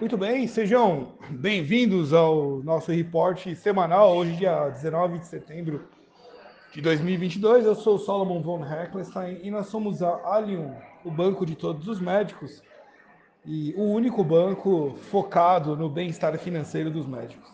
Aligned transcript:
Muito 0.00 0.16
bem, 0.16 0.48
sejam 0.48 1.12
bem-vindos 1.30 2.12
ao 2.12 2.60
nosso 2.64 2.90
reporte 2.90 3.54
semanal, 3.54 4.16
hoje, 4.16 4.32
dia 4.32 4.68
19 4.68 5.18
de 5.18 5.26
setembro 5.26 5.88
de 6.72 6.80
2022. 6.80 7.64
Eu 7.64 7.76
sou 7.76 7.94
o 7.94 7.98
Solomon 7.98 8.42
von 8.42 8.64
Heckelstein 8.64 9.38
e 9.44 9.52
nós 9.52 9.68
somos 9.68 10.02
a 10.02 10.20
Allium, 10.24 10.74
o 11.04 11.12
banco 11.12 11.46
de 11.46 11.54
todos 11.54 11.86
os 11.86 12.00
médicos 12.00 12.60
e 13.46 13.72
o 13.76 13.84
único 13.84 14.24
banco 14.24 14.96
focado 15.12 15.76
no 15.76 15.88
bem-estar 15.88 16.36
financeiro 16.38 16.90
dos 16.90 17.06
médicos. 17.06 17.48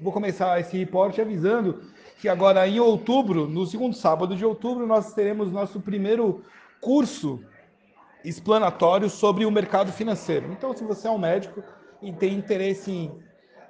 Vou 0.00 0.12
começar 0.12 0.60
esse 0.60 0.78
reporte 0.78 1.20
avisando 1.20 1.82
que 2.20 2.28
agora 2.28 2.68
em 2.68 2.78
outubro, 2.78 3.48
no 3.48 3.66
segundo 3.66 3.96
sábado 3.96 4.36
de 4.36 4.44
outubro, 4.44 4.86
nós 4.86 5.12
teremos 5.12 5.50
nosso 5.50 5.80
primeiro 5.80 6.44
curso 6.80 7.40
explanatório 8.24 9.10
sobre 9.10 9.44
o 9.44 9.50
mercado 9.50 9.90
financeiro. 9.90 10.52
Então, 10.52 10.72
se 10.72 10.84
você 10.84 11.08
é 11.08 11.10
um 11.10 11.18
médico 11.18 11.64
e 12.02 12.12
tem 12.12 12.34
interesse 12.34 12.90
em, 12.90 13.06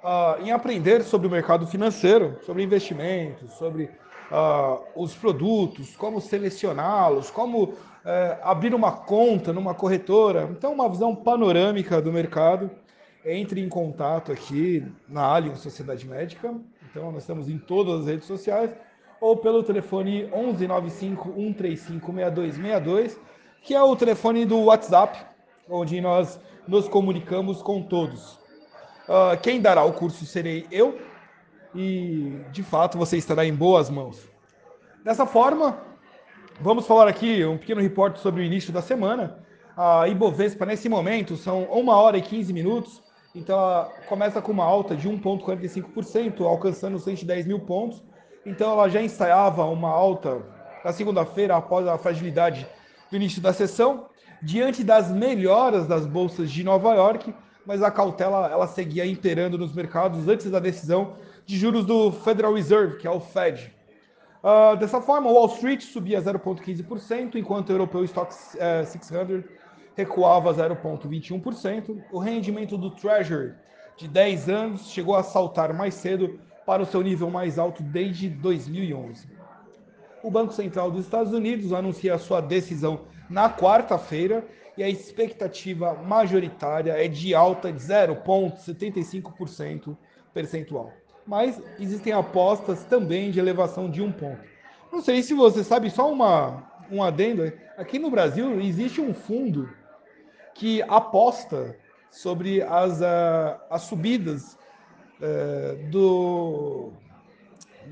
uh, 0.03 0.41
em 0.41 0.51
aprender 0.51 1.03
sobre 1.03 1.27
o 1.27 1.31
mercado 1.31 1.67
financeiro, 1.67 2.37
sobre 2.45 2.63
investimentos, 2.63 3.53
sobre 3.53 3.85
uh, 3.85 4.81
os 4.95 5.13
produtos, 5.15 5.95
como 5.95 6.21
selecioná-los, 6.21 7.29
como 7.29 7.63
uh, 7.63 7.75
abrir 8.43 8.73
uma 8.73 8.91
conta 8.91 9.51
numa 9.51 9.73
corretora. 9.73 10.49
Então, 10.51 10.73
uma 10.73 10.89
visão 10.89 11.15
panorâmica 11.15 12.01
do 12.01 12.11
mercado. 12.11 12.69
Entre 13.23 13.61
em 13.61 13.69
contato 13.69 14.31
aqui 14.31 14.83
na 15.07 15.21
Allianz 15.21 15.59
Sociedade 15.59 16.07
Médica. 16.07 16.55
Então, 16.89 17.11
nós 17.11 17.21
estamos 17.21 17.47
em 17.47 17.57
todas 17.59 18.01
as 18.01 18.07
redes 18.07 18.25
sociais 18.25 18.71
ou 19.21 19.37
pelo 19.37 19.61
telefone 19.61 20.23
1195 20.23 21.31
135 21.31 22.11
6262, 22.11 23.19
que 23.61 23.75
é 23.75 23.83
o 23.83 23.95
telefone 23.95 24.43
do 24.43 24.59
WhatsApp, 24.61 25.23
onde 25.69 26.01
nós 26.01 26.39
nos 26.67 26.87
comunicamos 26.87 27.61
com 27.61 27.81
todos. 27.81 28.39
Uh, 29.07 29.37
quem 29.41 29.61
dará 29.61 29.83
o 29.83 29.93
curso 29.93 30.25
serei 30.25 30.65
eu 30.71 30.99
e, 31.73 32.41
de 32.51 32.63
fato, 32.63 32.97
você 32.97 33.17
estará 33.17 33.45
em 33.45 33.53
boas 33.53 33.89
mãos. 33.89 34.29
Dessa 35.03 35.25
forma, 35.25 35.81
vamos 36.59 36.85
falar 36.85 37.07
aqui 37.07 37.43
um 37.45 37.57
pequeno 37.57 37.81
reporte 37.81 38.19
sobre 38.19 38.41
o 38.41 38.43
início 38.43 38.71
da 38.71 38.81
semana. 38.81 39.39
A 39.75 40.07
Ibovespa, 40.07 40.65
nesse 40.65 40.87
momento, 40.87 41.35
são 41.35 41.63
1 41.71 41.87
hora 41.89 42.17
e 42.17 42.21
15 42.21 42.53
minutos, 42.53 43.01
então 43.33 43.57
ela 43.57 43.91
começa 44.07 44.41
com 44.41 44.51
uma 44.51 44.65
alta 44.65 44.95
de 44.95 45.09
1,45%, 45.09 46.45
alcançando 46.45 46.99
110 46.99 47.47
mil 47.47 47.59
pontos. 47.61 48.03
Então 48.45 48.71
ela 48.71 48.89
já 48.89 49.01
ensaiava 49.01 49.63
uma 49.65 49.89
alta 49.89 50.41
na 50.83 50.91
segunda-feira, 50.91 51.55
após 51.55 51.87
a 51.87 51.97
fragilidade 51.97 52.67
do 53.09 53.15
início 53.15 53.41
da 53.41 53.53
sessão 53.53 54.10
diante 54.41 54.83
das 54.83 55.11
melhoras 55.11 55.85
das 55.87 56.05
bolsas 56.05 56.51
de 56.51 56.63
Nova 56.63 56.93
York, 56.95 57.33
mas 57.65 57.83
a 57.83 57.91
cautela 57.91 58.49
ela 58.49 58.67
seguia 58.67 59.05
imperando 59.05 59.57
nos 59.57 59.73
mercados 59.73 60.27
antes 60.27 60.49
da 60.49 60.59
decisão 60.59 61.13
de 61.45 61.57
juros 61.57 61.85
do 61.85 62.11
Federal 62.11 62.53
Reserve, 62.53 62.97
que 62.97 63.07
é 63.07 63.11
o 63.11 63.19
Fed. 63.19 63.71
Uh, 64.43 64.75
dessa 64.77 64.99
forma, 64.99 65.29
Wall 65.29 65.47
Street 65.47 65.83
subia 65.83 66.19
0,15%, 66.19 67.35
enquanto 67.35 67.69
o 67.69 67.73
europeu 67.73 68.03
Stock 68.05 68.33
600 68.33 69.43
recuava 69.95 70.53
0,21%. 70.53 72.03
O 72.11 72.17
rendimento 72.17 72.77
do 72.77 72.89
Treasury 72.89 73.53
de 73.97 74.07
10 74.07 74.49
anos 74.49 74.89
chegou 74.89 75.15
a 75.15 75.21
saltar 75.21 75.73
mais 75.73 75.93
cedo 75.93 76.39
para 76.65 76.81
o 76.81 76.85
seu 76.85 77.01
nível 77.01 77.29
mais 77.29 77.59
alto 77.59 77.83
desde 77.83 78.29
2011. 78.29 79.27
O 80.23 80.31
Banco 80.31 80.53
Central 80.53 80.89
dos 80.89 81.05
Estados 81.05 81.33
Unidos 81.33 81.73
anuncia 81.73 82.17
sua 82.17 82.41
decisão 82.41 83.01
na 83.31 83.49
quarta-feira 83.49 84.45
e 84.77 84.83
a 84.83 84.89
expectativa 84.89 85.93
majoritária 85.93 86.91
é 86.91 87.07
de 87.07 87.33
alta 87.33 87.71
de 87.71 87.79
0,75% 87.79 89.97
percentual. 90.33 90.91
Mas 91.25 91.59
existem 91.79 92.13
apostas 92.13 92.83
também 92.83 93.31
de 93.31 93.39
elevação 93.39 93.89
de 93.89 94.01
um 94.01 94.11
ponto. 94.11 94.41
Não 94.91 95.01
sei 95.01 95.23
se 95.23 95.33
você 95.33 95.63
sabe, 95.63 95.89
só 95.89 96.11
uma, 96.11 96.69
um 96.91 97.01
adendo. 97.01 97.49
Aqui 97.77 97.97
no 97.97 98.11
Brasil 98.11 98.59
existe 98.59 98.99
um 98.99 99.13
fundo 99.13 99.69
que 100.53 100.81
aposta 100.83 101.77
sobre 102.09 102.61
as, 102.61 102.99
uh, 102.99 103.55
as 103.69 103.83
subidas 103.83 104.57
uh, 105.21 105.77
do, 105.89 106.91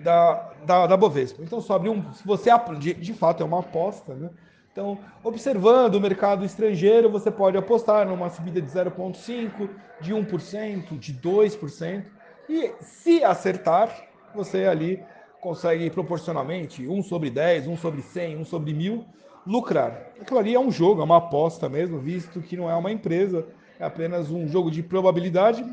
da, 0.04 0.52
da, 0.66 0.88
da 0.88 0.98
Bovespa. 0.98 1.42
Então, 1.42 1.62
sobre 1.62 1.88
um, 1.88 2.12
se 2.12 2.28
você 2.28 2.50
de, 2.78 2.96
de 2.96 3.14
fato 3.14 3.42
é 3.42 3.46
uma 3.46 3.62
aposta, 3.62 4.14
né? 4.14 4.30
Então, 4.72 5.00
observando 5.24 5.96
o 5.96 6.02
mercado 6.02 6.46
estrangeiro, 6.46 7.10
você 7.10 7.32
pode 7.32 7.58
apostar 7.58 8.08
numa 8.08 8.30
subida 8.30 8.62
de 8.62 8.70
0,5%, 8.70 9.70
de 10.00 10.14
1%, 10.14 10.98
de 10.98 11.14
2%. 11.14 12.06
E 12.48 12.72
se 12.80 13.24
acertar, 13.24 14.08
você 14.34 14.66
ali 14.66 15.04
consegue 15.42 15.90
proporcionalmente 15.90 16.88
1 16.88 17.04
sobre 17.04 17.30
10, 17.30 17.68
1 17.68 17.78
sobre 17.78 18.02
100, 18.02 18.38
1 18.38 18.46
sobre 18.46 18.74
1000 18.74 19.06
lucrar. 19.46 20.12
Aquilo 20.22 20.40
ali 20.40 20.54
é 20.54 20.60
um 20.60 20.72
jogo, 20.72 21.02
é 21.02 21.04
uma 21.04 21.18
aposta 21.18 21.68
mesmo, 21.68 22.00
visto 22.00 22.42
que 22.42 22.58
não 22.58 22.70
é 22.70 22.76
uma 22.76 22.92
empresa, 22.92 23.48
é 23.80 23.86
apenas 23.86 24.30
um 24.30 24.48
jogo 24.48 24.70
de 24.70 24.84
probabilidade, 24.84 25.66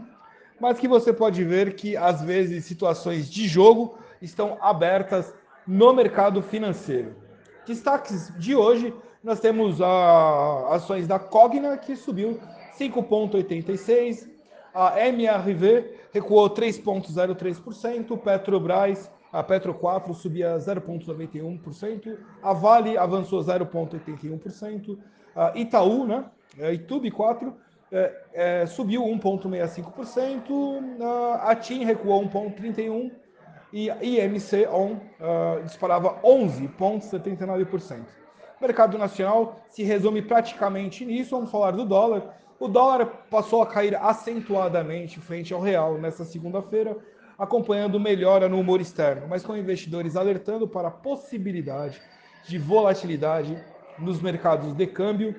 mas 0.60 0.78
que 0.78 0.88
você 0.88 1.12
pode 1.12 1.44
ver 1.44 1.74
que 1.74 1.96
às 1.96 2.22
vezes 2.22 2.64
situações 2.64 3.30
de 3.30 3.46
jogo 3.46 3.98
estão 4.22 4.56
abertas 4.60 5.34
no 5.66 5.92
mercado 5.92 6.40
financeiro. 6.40 7.25
Destaques 7.66 8.32
de 8.38 8.54
hoje, 8.54 8.94
nós 9.22 9.40
temos 9.40 9.82
a, 9.82 10.76
ações 10.76 11.08
da 11.08 11.18
Cogna, 11.18 11.76
que 11.76 11.96
subiu 11.96 12.38
5,86%, 12.78 14.28
a 14.72 15.04
MRV 15.08 15.96
recuou 16.12 16.48
3,03%, 16.48 18.16
Petrobras, 18.18 19.10
a 19.32 19.42
Petro 19.42 19.74
4 19.74 20.14
subia 20.14 20.56
0,91%, 20.56 22.16
a 22.42 22.52
Vale 22.52 22.96
avançou 22.96 23.40
0,81%, 23.40 24.96
a 25.34 25.58
Itaú, 25.58 26.06
né, 26.06 26.24
a 26.60 26.72
Itube 26.72 27.10
4, 27.10 27.52
é, 27.90 28.14
é, 28.32 28.64
subiu 28.66 29.02
1,65%, 29.02 31.40
a 31.42 31.56
TIM 31.56 31.84
recuou 31.84 32.22
1,31%, 32.28 33.10
e 33.72 33.88
IMC 33.88 34.66
ON 34.68 34.92
uh, 34.92 35.62
disparava 35.64 36.20
11,79%. 36.22 38.00
O 38.58 38.64
mercado 38.64 38.96
nacional 38.96 39.60
se 39.68 39.82
resume 39.82 40.22
praticamente 40.22 41.04
nisso. 41.04 41.36
Vamos 41.36 41.50
falar 41.50 41.72
do 41.72 41.84
dólar. 41.84 42.36
O 42.58 42.68
dólar 42.68 43.06
passou 43.30 43.62
a 43.62 43.66
cair 43.66 43.94
acentuadamente 43.96 45.20
frente 45.20 45.52
ao 45.52 45.60
real 45.60 45.98
nesta 45.98 46.24
segunda-feira, 46.24 46.96
acompanhando 47.38 48.00
melhora 48.00 48.48
no 48.48 48.58
humor 48.58 48.80
externo, 48.80 49.26
mas 49.28 49.44
com 49.44 49.54
investidores 49.54 50.16
alertando 50.16 50.66
para 50.66 50.88
a 50.88 50.90
possibilidade 50.90 52.00
de 52.48 52.56
volatilidade 52.56 53.62
nos 53.98 54.22
mercados 54.22 54.72
de 54.72 54.86
câmbio 54.86 55.34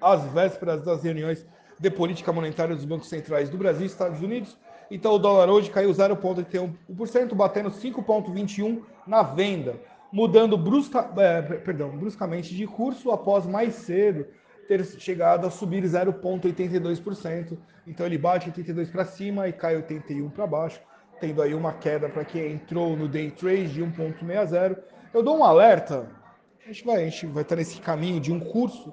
às 0.00 0.24
vésperas 0.26 0.84
das 0.84 1.02
reuniões 1.02 1.44
de 1.78 1.90
política 1.90 2.32
monetária 2.32 2.76
dos 2.76 2.84
bancos 2.84 3.08
centrais 3.08 3.50
do 3.50 3.58
Brasil 3.58 3.82
e 3.82 3.86
Estados 3.86 4.22
Unidos 4.22 4.56
então 4.90 5.14
o 5.14 5.18
dólar 5.18 5.48
hoje 5.48 5.70
caiu 5.70 5.90
0,81%, 5.90 7.34
batendo 7.34 7.70
5,21 7.70 8.82
na 9.06 9.22
venda, 9.22 9.76
mudando 10.12 10.58
brusca, 10.58 11.08
é, 11.16 11.40
perdão, 11.40 11.96
bruscamente 11.96 12.54
de 12.54 12.66
curso 12.66 13.10
após 13.10 13.46
mais 13.46 13.74
cedo 13.74 14.26
ter 14.66 14.84
chegado 14.84 15.46
a 15.46 15.50
subir 15.50 15.82
0,82%. 15.84 17.56
Então 17.86 18.06
ele 18.06 18.18
bate 18.18 18.48
82 18.48 18.90
para 18.90 19.04
cima 19.04 19.48
e 19.48 19.52
cai 19.52 19.76
81 19.76 20.30
para 20.30 20.46
baixo, 20.46 20.80
tendo 21.20 21.42
aí 21.42 21.54
uma 21.54 21.72
queda 21.72 22.08
para 22.08 22.24
quem 22.24 22.52
entrou 22.52 22.96
no 22.96 23.08
day 23.08 23.30
trade 23.30 23.68
de 23.68 23.82
1,60. 23.82 24.78
Eu 25.12 25.22
dou 25.22 25.38
um 25.38 25.44
alerta, 25.44 26.08
a 26.64 26.68
gente 26.68 26.84
vai, 26.84 27.02
a 27.02 27.04
gente 27.04 27.26
vai 27.26 27.42
estar 27.42 27.56
nesse 27.56 27.80
caminho 27.80 28.20
de 28.20 28.32
um 28.32 28.38
curso. 28.38 28.90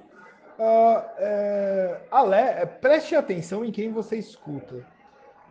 Uh, 0.57 1.03
é, 1.19 2.01
ale, 2.09 2.65
preste 2.81 3.15
atenção 3.15 3.63
em 3.63 3.71
quem 3.71 3.91
você 3.91 4.17
escuta. 4.17 4.83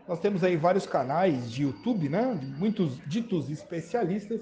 Nós 0.09 0.21
temos 0.21 0.45
aí 0.45 0.57
vários 0.57 0.87
canais 0.87 1.51
de 1.51 1.63
YouTube, 1.63 2.09
né? 2.09 2.39
Muitos 2.59 2.99
ditos 3.07 3.51
especialistas 3.51 4.41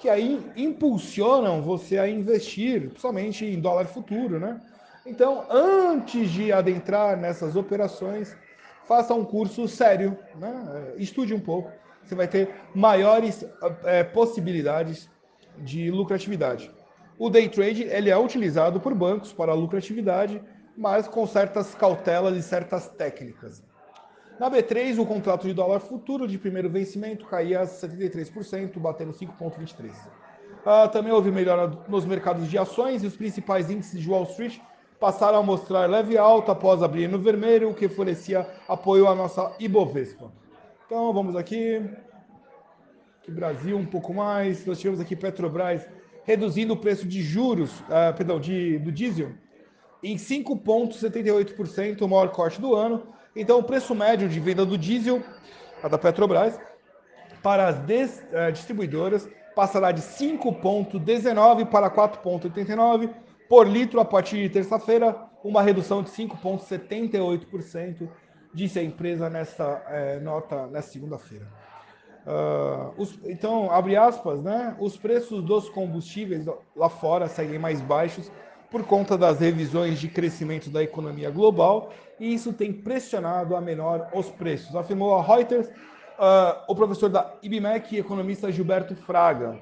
que 0.00 0.08
aí 0.08 0.40
impulsionam 0.56 1.60
você 1.60 1.98
a 1.98 2.08
investir, 2.08 2.88
principalmente 2.88 3.44
em 3.44 3.60
dólar 3.60 3.86
futuro, 3.86 4.38
né? 4.38 4.60
Então, 5.04 5.44
antes 5.50 6.30
de 6.30 6.52
adentrar 6.52 7.16
nessas 7.18 7.56
operações, 7.56 8.36
faça 8.86 9.12
um 9.12 9.24
curso 9.24 9.66
sério, 9.66 10.16
né? 10.36 10.94
Estude 10.96 11.34
um 11.34 11.40
pouco. 11.40 11.70
Você 12.04 12.14
vai 12.14 12.28
ter 12.28 12.54
maiores 12.74 13.44
é, 13.84 14.02
possibilidades 14.04 15.10
de 15.58 15.90
lucratividade. 15.90 16.70
O 17.18 17.28
day 17.28 17.48
trade 17.48 17.82
ele 17.82 18.08
é 18.08 18.16
utilizado 18.16 18.80
por 18.80 18.94
bancos 18.94 19.32
para 19.32 19.52
lucratividade, 19.52 20.40
mas 20.76 21.06
com 21.06 21.26
certas 21.26 21.74
cautelas 21.74 22.36
e 22.36 22.42
certas 22.42 22.88
técnicas. 22.88 23.62
Na 24.40 24.50
B3, 24.50 24.98
o 24.98 25.04
contrato 25.04 25.46
de 25.46 25.52
dólar 25.52 25.80
futuro 25.80 26.26
de 26.26 26.38
primeiro 26.38 26.70
vencimento 26.70 27.26
caía 27.26 27.60
a 27.60 27.66
73%, 27.66 28.78
batendo 28.78 29.12
5,23%. 29.12 29.90
Uh, 30.64 30.88
também 30.90 31.12
houve 31.12 31.30
melhora 31.30 31.70
nos 31.86 32.06
mercados 32.06 32.48
de 32.48 32.56
ações 32.56 33.04
e 33.04 33.06
os 33.06 33.14
principais 33.14 33.68
índices 33.70 34.00
de 34.00 34.08
Wall 34.08 34.22
Street 34.22 34.58
passaram 34.98 35.40
a 35.40 35.42
mostrar 35.42 35.84
leve 35.84 36.16
alta 36.16 36.52
após 36.52 36.82
abrir 36.82 37.06
no 37.06 37.18
vermelho, 37.18 37.68
o 37.68 37.74
que 37.74 37.84
oferecia 37.84 38.48
apoio 38.66 39.08
à 39.08 39.14
nossa 39.14 39.54
Ibovespa. 39.60 40.32
Então 40.86 41.12
vamos 41.12 41.36
aqui. 41.36 41.82
Aqui 43.20 43.30
Brasil 43.30 43.76
um 43.76 43.84
pouco 43.84 44.14
mais. 44.14 44.64
Nós 44.64 44.78
tivemos 44.78 45.00
aqui 45.00 45.14
Petrobras 45.14 45.86
reduzindo 46.24 46.72
o 46.72 46.78
preço 46.78 47.06
de 47.06 47.20
juros, 47.20 47.78
uh, 47.80 48.16
perdão, 48.16 48.40
de, 48.40 48.78
do 48.78 48.90
diesel 48.90 49.32
em 50.02 50.16
5,78%, 50.16 52.00
o 52.00 52.08
maior 52.08 52.30
corte 52.30 52.58
do 52.58 52.74
ano. 52.74 53.19
Então 53.34 53.58
o 53.58 53.62
preço 53.62 53.94
médio 53.94 54.28
de 54.28 54.40
venda 54.40 54.66
do 54.66 54.76
diesel, 54.76 55.22
a 55.82 55.88
da 55.88 55.96
Petrobras, 55.98 56.58
para 57.42 57.68
as 57.68 57.78
des, 57.80 58.22
uh, 58.32 58.52
distribuidoras 58.52 59.28
passará 59.54 59.92
de 59.92 60.02
5,19 60.02 61.66
para 61.66 61.90
4,89 61.90 63.10
por 63.48 63.66
litro 63.66 63.98
a 64.00 64.04
partir 64.04 64.36
de 64.42 64.48
terça-feira, 64.48 65.16
uma 65.42 65.62
redução 65.62 66.02
de 66.02 66.10
5,78%, 66.10 68.08
disse 68.54 68.78
a 68.78 68.82
empresa 68.82 69.28
nesta 69.30 69.82
é, 69.88 70.20
nota 70.20 70.66
nesta 70.66 70.92
segunda-feira. 70.92 71.46
Uh, 72.26 72.92
então, 73.24 73.70
abre 73.70 73.96
aspas, 73.96 74.42
né? 74.42 74.76
Os 74.78 74.96
preços 74.96 75.42
dos 75.42 75.68
combustíveis 75.70 76.46
lá 76.76 76.88
fora 76.88 77.26
seguem 77.28 77.58
mais 77.58 77.80
baixos 77.80 78.30
por 78.70 78.84
conta 78.84 79.18
das 79.18 79.40
revisões 79.40 79.98
de 79.98 80.08
crescimento 80.08 80.70
da 80.70 80.82
economia 80.82 81.30
global 81.30 81.92
e 82.20 82.32
isso 82.34 82.52
tem 82.52 82.72
pressionado 82.72 83.56
a 83.56 83.60
menor 83.60 84.08
os 84.14 84.28
preços, 84.28 84.76
afirmou 84.76 85.14
a 85.14 85.22
Reuters 85.22 85.66
uh, 85.66 86.62
o 86.68 86.74
professor 86.74 87.08
da 87.08 87.32
IBMEC, 87.42 87.96
economista 87.96 88.52
Gilberto 88.52 88.94
Fraga. 88.94 89.58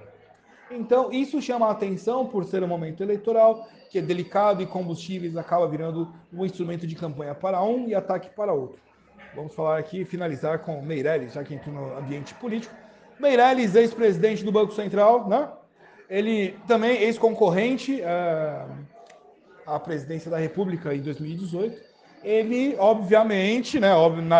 Então, 0.71 1.11
isso 1.11 1.41
chama 1.41 1.69
a 1.69 1.71
atenção 1.71 2.27
por 2.27 2.45
ser 2.45 2.63
um 2.63 2.67
momento 2.67 3.03
eleitoral, 3.03 3.69
que 3.89 3.99
é 3.99 4.03
delicado 4.03 4.63
e 4.63 4.67
combustíveis 4.67 5.37
acaba 5.37 5.67
virando 5.67 6.13
um 6.33 6.45
instrumento 6.45 6.87
de 6.87 6.95
campanha 6.95 7.35
para 7.35 7.63
um 7.63 7.89
e 7.89 7.95
ataque 7.95 8.29
para 8.29 8.53
outro. 8.53 8.83
Vamos 9.35 9.55
falar 9.55 9.79
aqui, 9.79 10.05
finalizar 10.05 10.59
com 10.59 10.83
Meirelles, 10.83 11.35
já 11.35 11.45
que 11.45 11.55
entrou 11.55 11.75
no 11.75 11.97
ambiente 11.97 12.35
político. 12.35 12.75
Meirelles, 13.19 13.75
ex-presidente 13.75 14.45
do 14.45 14.53
Banco 14.53 14.73
Central, 14.73 15.27
né? 15.29 15.49
Ele 16.11 16.59
também 16.67 17.03
ex-concorrente 17.03 18.01
uh, 18.01 18.87
à 19.69 19.79
presidência 19.79 20.31
da 20.31 20.39
República 20.39 20.95
em 20.95 21.01
2018. 21.01 21.79
Ele, 22.25 22.75
obviamente, 22.79 23.79
né, 23.79 23.91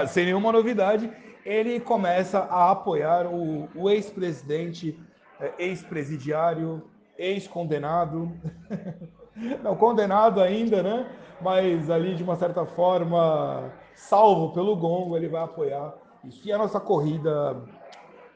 sem 0.09 0.27
nenhuma 0.27 0.51
novidade, 0.51 1.11
ele 1.45 1.79
começa 1.79 2.41
a 2.41 2.71
apoiar 2.71 3.27
o, 3.27 3.69
o 3.75 3.89
ex-presidente, 3.89 4.99
é, 5.41 5.53
ex-presidiário, 5.59 6.83
ex-condenado, 7.17 8.33
não 9.63 9.77
condenado 9.77 10.41
ainda, 10.41 10.83
né? 10.83 11.07
Mas 11.41 11.89
ali 11.89 12.17
de 12.17 12.23
uma 12.23 12.37
certa 12.37 12.67
forma 12.67 13.73
salvo 13.95 14.53
pelo 14.53 14.75
gongo, 14.75 15.17
ele 15.17 15.29
vai 15.29 15.43
apoiar 15.43 15.95
isso. 16.25 16.47
E 16.47 16.53
a 16.53 16.59
nossa 16.59 16.81
corrida 16.81 17.57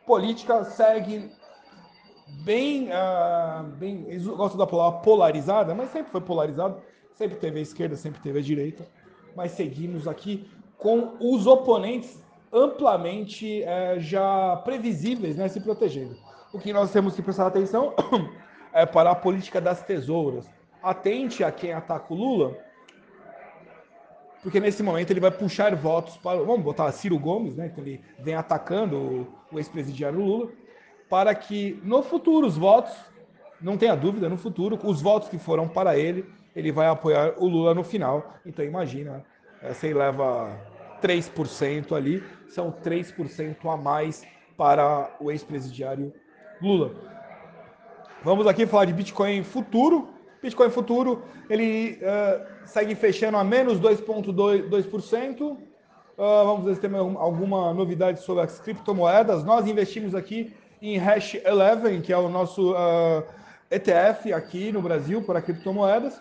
política 0.06 0.64
segue 0.64 1.30
bem, 2.40 2.88
uh, 2.88 3.62
bem, 3.76 4.06
eu 4.08 4.36
gosto 4.36 4.56
da 4.56 4.66
palavra 4.66 5.00
polarizada, 5.00 5.74
mas 5.74 5.90
sempre 5.90 6.10
foi 6.10 6.20
polarizado, 6.20 6.80
sempre 7.14 7.36
teve 7.36 7.58
a 7.58 7.62
esquerda, 7.62 7.96
sempre 7.96 8.20
teve 8.20 8.38
a 8.38 8.42
direita, 8.42 8.86
mas 9.36 9.52
seguimos 9.52 10.08
aqui 10.08 10.48
com 10.76 11.16
os 11.20 11.46
oponentes 11.46 12.20
amplamente 12.52 13.62
é, 13.62 13.98
já 13.98 14.56
previsíveis 14.64 15.36
né, 15.36 15.48
se 15.48 15.60
protegendo. 15.60 16.16
O 16.52 16.58
que 16.58 16.72
nós 16.72 16.90
temos 16.92 17.14
que 17.14 17.22
prestar 17.22 17.46
atenção 17.46 17.94
é 18.74 18.84
para 18.84 19.10
a 19.12 19.14
política 19.14 19.60
das 19.60 19.82
tesouras. 19.82 20.50
Atente 20.82 21.42
a 21.42 21.50
quem 21.50 21.72
ataca 21.72 22.12
o 22.12 22.16
Lula, 22.16 22.58
porque 24.42 24.58
nesse 24.58 24.82
momento 24.82 25.10
ele 25.12 25.20
vai 25.20 25.30
puxar 25.30 25.74
votos 25.76 26.16
para. 26.16 26.42
Vamos 26.42 26.62
botar 26.62 26.90
Ciro 26.90 27.16
Gomes, 27.16 27.54
né? 27.54 27.66
Então 27.66 27.84
ele 27.84 28.02
vem 28.18 28.34
atacando 28.34 28.96
o, 28.96 29.28
o 29.52 29.58
ex-presidiário 29.58 30.18
Lula, 30.18 30.50
para 31.12 31.34
que 31.34 31.78
no 31.84 32.02
futuro 32.02 32.46
os 32.46 32.56
votos, 32.56 32.94
não 33.60 33.76
tenha 33.76 33.94
dúvida, 33.94 34.30
no 34.30 34.38
futuro, 34.38 34.78
os 34.82 35.02
votos 35.02 35.28
que 35.28 35.36
foram 35.36 35.68
para 35.68 35.98
ele, 35.98 36.24
ele 36.56 36.72
vai 36.72 36.86
apoiar 36.86 37.34
o 37.36 37.46
Lula 37.46 37.74
no 37.74 37.84
final. 37.84 38.36
Então 38.46 38.64
imagina, 38.64 39.22
você 39.62 39.90
é, 39.90 39.94
leva 39.94 40.58
3% 41.02 41.94
ali, 41.94 42.24
são 42.48 42.72
3% 42.72 43.56
a 43.70 43.76
mais 43.76 44.24
para 44.56 45.14
o 45.20 45.30
ex-presidiário 45.30 46.14
Lula. 46.62 46.94
Vamos 48.24 48.46
aqui 48.46 48.64
falar 48.64 48.86
de 48.86 48.94
Bitcoin 48.94 49.42
futuro. 49.42 50.08
Bitcoin 50.42 50.70
futuro, 50.70 51.24
ele 51.50 51.98
uh, 52.00 52.66
segue 52.66 52.94
fechando 52.94 53.36
a 53.36 53.44
menos 53.44 53.78
2,2%. 53.78 55.42
Uh, 55.42 55.58
vamos 56.16 56.64
ver 56.64 56.74
se 56.74 56.80
tem 56.80 56.90
alguma 56.96 57.74
novidade 57.74 58.22
sobre 58.22 58.44
as 58.44 58.58
criptomoedas. 58.60 59.44
Nós 59.44 59.66
investimos 59.66 60.14
aqui 60.14 60.54
em 60.82 60.98
Hash 60.98 61.36
11, 61.46 62.00
que 62.00 62.12
é 62.12 62.18
o 62.18 62.28
nosso 62.28 62.72
uh, 62.72 63.22
ETF 63.70 64.32
aqui 64.32 64.72
no 64.72 64.82
Brasil 64.82 65.22
para 65.22 65.40
criptomoedas. 65.40 66.20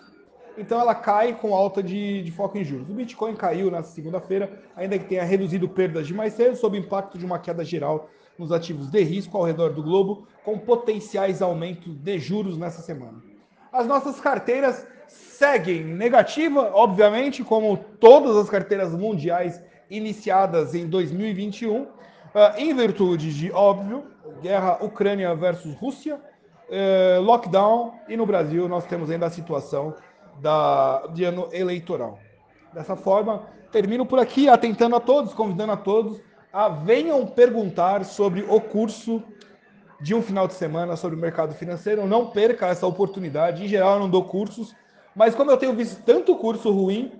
Então 0.55 0.79
ela 0.79 0.93
cai 0.93 1.33
com 1.33 1.55
alta 1.55 1.81
de, 1.81 2.21
de 2.21 2.31
foco 2.31 2.57
em 2.59 2.63
juros. 2.63 2.87
O 2.87 2.93
Bitcoin 2.93 3.35
caiu 3.35 3.71
na 3.71 3.81
segunda-feira, 3.81 4.61
ainda 4.75 4.99
que 4.99 5.05
tenha 5.05 5.23
reduzido 5.23 5.67
perdas 5.67 6.05
de 6.05 6.13
mais 6.13 6.33
cedo, 6.33 6.55
sob 6.55 6.77
impacto 6.77 7.17
de 7.17 7.25
uma 7.25 7.39
queda 7.39 7.65
geral 7.65 8.09
nos 8.37 8.51
ativos 8.51 8.87
de 8.87 9.01
risco 9.01 9.35
ao 9.35 9.43
redor 9.43 9.73
do 9.73 9.81
globo, 9.81 10.27
com 10.43 10.59
potenciais 10.59 11.41
aumentos 11.41 11.95
de 11.95 12.19
juros 12.19 12.57
nessa 12.57 12.81
semana. 12.81 13.21
As 13.71 13.87
nossas 13.87 14.19
carteiras 14.19 14.85
seguem 15.07 15.83
negativa, 15.83 16.71
obviamente, 16.73 17.43
como 17.43 17.77
todas 17.99 18.35
as 18.35 18.49
carteiras 18.49 18.93
mundiais 18.93 19.61
iniciadas 19.89 20.75
em 20.75 20.87
2021, 20.87 21.87
ah, 21.87 22.00
em 22.57 22.73
virtude 22.73 23.33
de, 23.33 23.51
óbvio, 23.51 24.05
guerra 24.41 24.77
Ucrânia 24.81 25.33
versus 25.35 25.73
Rússia, 25.75 26.19
eh, 26.69 27.19
lockdown, 27.21 27.93
e 28.07 28.15
no 28.15 28.25
Brasil 28.25 28.67
nós 28.67 28.85
temos 28.85 29.09
ainda 29.09 29.25
a 29.25 29.29
situação 29.29 29.93
da, 30.39 31.07
de 31.07 31.23
ano 31.23 31.49
eleitoral. 31.51 32.19
Dessa 32.73 32.95
forma, 32.95 33.43
termino 33.71 34.05
por 34.05 34.19
aqui, 34.19 34.47
atentando 34.47 34.95
a 34.95 34.99
todos, 34.99 35.33
convidando 35.33 35.73
a 35.73 35.77
todos 35.77 36.21
a 36.53 36.67
venham 36.67 37.25
perguntar 37.25 38.03
sobre 38.03 38.45
o 38.47 38.59
curso 38.59 39.23
de 40.01 40.13
um 40.13 40.21
final 40.21 40.47
de 40.47 40.53
semana 40.53 40.95
sobre 40.95 41.17
o 41.17 41.19
mercado 41.19 41.53
financeiro. 41.53 42.05
Não 42.05 42.27
perca 42.27 42.67
essa 42.67 42.85
oportunidade. 42.85 43.63
Em 43.63 43.67
geral, 43.67 43.93
eu 43.93 43.99
não 43.99 44.09
dou 44.09 44.25
cursos, 44.25 44.75
mas 45.15 45.35
como 45.35 45.51
eu 45.51 45.57
tenho 45.57 45.73
visto 45.73 46.03
tanto 46.03 46.35
curso 46.35 46.71
ruim, 46.71 47.13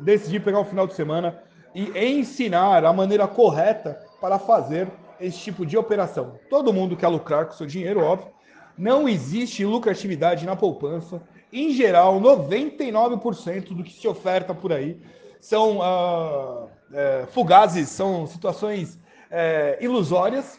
decidi 0.00 0.40
pegar 0.40 0.60
o 0.60 0.64
final 0.64 0.86
de 0.86 0.94
semana 0.94 1.42
e 1.74 1.90
ensinar 1.98 2.84
a 2.84 2.92
maneira 2.92 3.26
correta 3.26 4.05
para 4.20 4.38
fazer 4.38 4.88
esse 5.20 5.38
tipo 5.38 5.64
de 5.64 5.76
operação. 5.76 6.38
Todo 6.50 6.72
mundo 6.72 6.96
quer 6.96 7.08
lucrar 7.08 7.46
com 7.46 7.52
seu 7.52 7.66
dinheiro, 7.66 8.00
óbvio. 8.00 8.30
Não 8.76 9.08
existe 9.08 9.64
lucratividade 9.64 10.44
na 10.44 10.54
poupança 10.54 11.22
em 11.52 11.72
geral, 11.72 12.20
99% 12.20 13.74
do 13.74 13.82
que 13.82 13.92
se 13.92 14.06
oferta 14.06 14.54
por 14.54 14.72
aí 14.72 15.00
são 15.40 15.78
uh, 15.78 16.68
é, 16.92 17.24
fugazes, 17.30 17.88
são 17.88 18.26
situações 18.26 18.98
é, 19.30 19.78
ilusórias. 19.80 20.58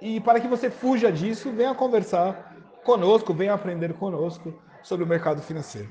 E 0.00 0.20
para 0.20 0.40
que 0.40 0.48
você 0.48 0.70
fuja 0.70 1.10
disso, 1.10 1.50
venha 1.50 1.74
conversar 1.74 2.56
conosco, 2.84 3.34
venha 3.34 3.54
aprender 3.54 3.92
conosco 3.94 4.54
sobre 4.82 5.04
o 5.04 5.06
mercado 5.06 5.42
financeiro. 5.42 5.88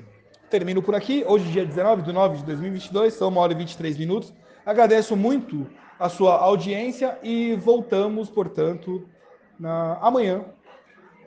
Termino 0.48 0.82
por 0.82 0.94
aqui. 0.94 1.24
Hoje, 1.26 1.50
dia 1.50 1.64
19 1.64 2.02
de 2.02 2.12
9 2.12 2.38
de 2.38 2.44
2022, 2.44 3.14
são 3.14 3.28
uma 3.28 3.40
hora 3.40 3.52
e 3.52 3.56
23 3.56 3.98
minutos. 3.98 4.32
Agradeço 4.64 5.16
muito 5.16 5.66
a 5.98 6.08
sua 6.08 6.36
audiência 6.36 7.18
e 7.22 7.54
voltamos, 7.56 8.28
portanto, 8.28 9.06
na 9.58 9.98
amanhã 10.00 10.44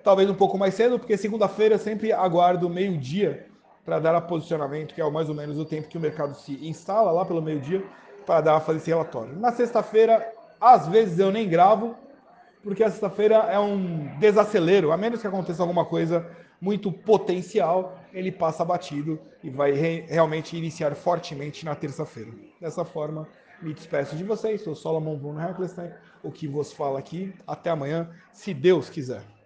talvez 0.03 0.29
um 0.29 0.35
pouco 0.35 0.57
mais 0.57 0.73
cedo, 0.73 0.97
porque 0.97 1.17
segunda-feira 1.17 1.77
sempre 1.77 2.13
aguardo 2.13 2.69
meio-dia 2.69 3.45
para 3.83 3.99
dar 3.99 4.15
a 4.15 4.21
posicionamento, 4.21 4.93
que 4.93 5.01
é 5.01 5.09
mais 5.09 5.27
ou 5.27 5.35
menos 5.35 5.59
o 5.59 5.65
tempo 5.65 5.89
que 5.89 5.97
o 5.97 6.01
mercado 6.01 6.33
se 6.33 6.65
instala 6.65 7.11
lá 7.11 7.25
pelo 7.25 7.41
meio-dia, 7.41 7.83
para 8.25 8.39
dar 8.39 8.59
fazer 8.61 8.77
esse 8.77 8.89
relatório. 8.89 9.35
Na 9.37 9.51
sexta-feira, 9.51 10.33
às 10.61 10.87
vezes 10.87 11.19
eu 11.19 11.29
nem 11.29 11.47
gravo, 11.47 11.93
porque 12.63 12.83
a 12.83 12.89
sexta-feira 12.89 13.35
é 13.35 13.59
um 13.59 14.17
desacelero, 14.17 14.93
a 14.93 14.97
menos 14.97 15.19
que 15.19 15.27
aconteça 15.27 15.61
alguma 15.61 15.83
coisa 15.83 16.25
muito 16.59 16.89
potencial, 16.89 17.97
ele 18.13 18.31
passa 18.31 18.63
batido 18.63 19.19
e 19.43 19.49
vai 19.49 19.71
re 19.73 20.05
realmente 20.07 20.57
iniciar 20.57 20.95
fortemente 20.95 21.65
na 21.65 21.75
terça-feira. 21.75 22.31
Dessa 22.59 22.83
forma, 22.83 23.27
me 23.61 23.73
despeço 23.73 24.15
de 24.15 24.23
vocês, 24.23 24.61
sou 24.61 24.75
Solomon 24.75 25.17
von 25.17 25.39
Heckelstein, 25.39 25.91
o 26.23 26.31
que 26.31 26.47
vos 26.47 26.71
fala 26.71 26.99
aqui. 26.99 27.33
Até 27.45 27.69
amanhã, 27.69 28.09
se 28.31 28.53
Deus 28.53 28.89
quiser. 28.89 29.36